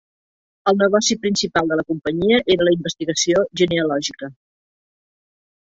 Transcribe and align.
El 0.71 0.79
negoci 0.83 1.17
principal 1.25 1.69
de 1.73 1.77
la 1.81 1.85
companyia 1.93 2.41
era 2.57 2.67
la 2.69 2.75
investigació 2.79 3.47
genealògica. 3.63 4.33